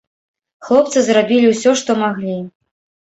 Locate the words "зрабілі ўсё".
1.09-1.75